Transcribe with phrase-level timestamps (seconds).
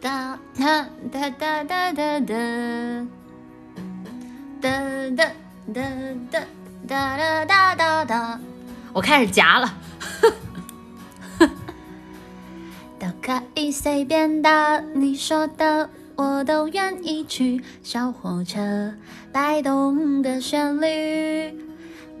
[0.00, 2.20] 哒哒哒哒哒哒哒
[4.60, 5.26] 哒
[5.72, 5.82] 哒
[6.86, 8.40] 哒哒哒哒哒，
[8.92, 9.74] 我开始夹了。
[12.98, 17.62] 都可以随便的，你说的我都愿意去。
[17.82, 18.94] 小火车
[19.32, 21.56] 摆动的旋律，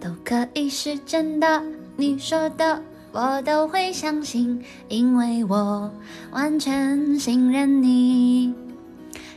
[0.00, 1.62] 都可以是真的，
[1.96, 2.82] 你说的
[3.16, 5.90] 我都会相信，因为我
[6.32, 8.52] 完全信任你。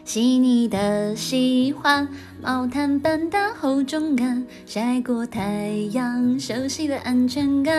[0.03, 2.05] 细腻的喜欢，
[2.41, 7.73] 毛毯般的厚重感，晒过太阳，熟悉的安全感。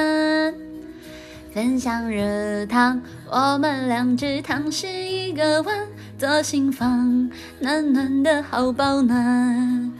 [1.52, 5.86] 分享热汤，我们两只汤匙一个碗，
[6.18, 9.92] 左心房暖暖的好保暖。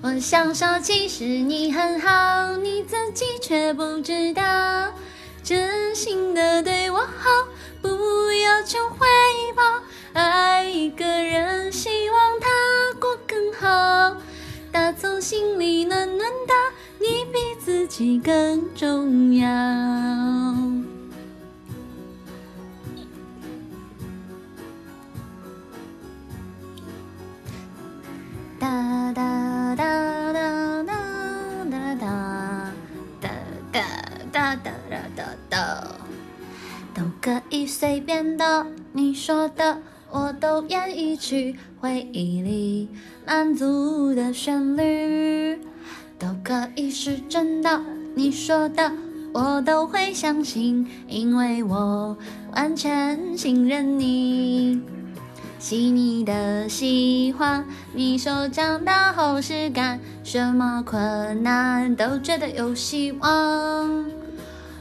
[0.00, 4.42] 我想说，其实你很好，你自己却不知道，
[5.50, 7.28] 真心的对我好，
[7.82, 7.88] 不
[8.34, 8.98] 要求回
[9.56, 9.62] 报。
[10.12, 12.46] 爱一个人，希望他
[13.00, 14.16] 过更好，
[14.70, 16.54] 打从心里暖暖的，
[17.00, 19.48] 你比自己更重要。
[37.00, 39.78] 都可以随便的，你说的
[40.10, 41.56] 我都愿意去。
[41.80, 42.90] 回忆里
[43.26, 45.58] 满足的旋律，
[46.18, 47.80] 都可以是真的，
[48.14, 48.92] 你说的
[49.32, 52.18] 我都会相信，因为我
[52.54, 54.82] 完全信任你。
[55.58, 57.64] 细腻的喜欢，
[57.94, 64.04] 你手掌的厚实感，什么困难都觉得有希望。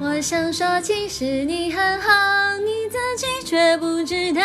[0.00, 4.42] 我想说，其实你很好，你自己却不知道，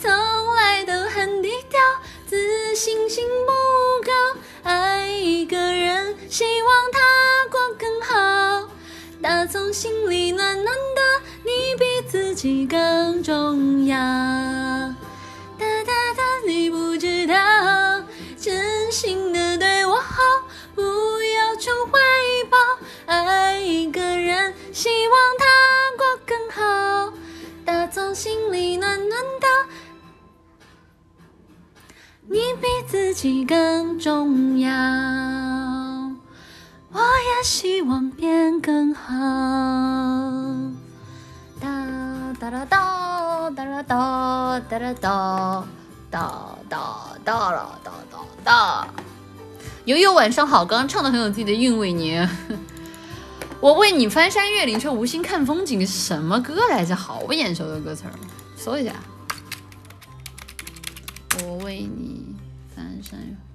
[0.00, 0.08] 从
[0.54, 1.80] 来都很低调，
[2.26, 4.12] 自信心不高。
[4.62, 7.00] 爱一个人，希望他
[7.50, 8.68] 过更好，
[9.20, 11.02] 打从心里暖暖的。
[11.44, 13.96] 你比自己更重要，
[24.76, 25.46] 希望他
[25.96, 27.10] 过更好，
[27.64, 29.46] 打从心里暖暖的。
[32.28, 34.70] 你比自己更重要，
[36.92, 39.14] 我也希望变更好。
[41.58, 45.64] 哒哒啦哒哒啦哒哒啦哒
[46.10, 48.88] 哒哒哒啦哒哒哒。
[49.86, 52.28] 悠悠晚上好，刚刚唱的很有自己的韵味呢。
[53.60, 56.94] 我为你翻山越岭却无心看风景，什么歌来着？
[56.94, 58.12] 好不眼熟的歌词儿，
[58.56, 58.94] 搜一下。
[61.42, 62.34] 我为你
[62.74, 63.45] 翻山越。